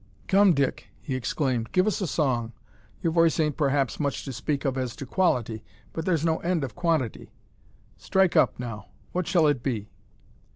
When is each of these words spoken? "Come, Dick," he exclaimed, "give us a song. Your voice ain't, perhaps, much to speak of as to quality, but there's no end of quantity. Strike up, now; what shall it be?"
"Come, 0.27 0.55
Dick," 0.55 0.87
he 0.99 1.13
exclaimed, 1.13 1.71
"give 1.73 1.85
us 1.85 2.01
a 2.01 2.07
song. 2.07 2.53
Your 3.03 3.13
voice 3.13 3.39
ain't, 3.39 3.55
perhaps, 3.55 3.99
much 3.99 4.25
to 4.25 4.33
speak 4.33 4.65
of 4.65 4.75
as 4.75 4.95
to 4.95 5.05
quality, 5.05 5.63
but 5.93 6.05
there's 6.07 6.25
no 6.25 6.37
end 6.39 6.63
of 6.63 6.73
quantity. 6.73 7.29
Strike 7.97 8.35
up, 8.35 8.57
now; 8.59 8.87
what 9.11 9.27
shall 9.27 9.45
it 9.45 9.61
be?" 9.61 9.91